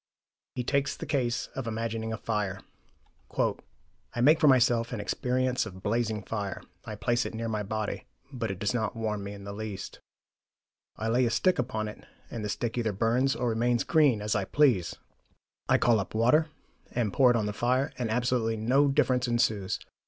[0.55, 2.61] He takes the case of imagining a fire.
[3.37, 8.05] "I make for myself an experience of blazing fire; I place it near my body;
[8.33, 9.99] but it does not warm me in the least.
[10.95, 14.33] I lay a stick upon it and the stick either burns or remains green, as
[14.35, 14.95] I please.
[15.69, 16.49] I call up water,
[16.91, 19.77] and pour it on the fire, and absolutely no difference ensues.